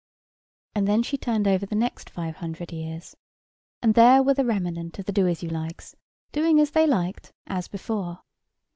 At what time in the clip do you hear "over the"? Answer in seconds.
1.47-1.75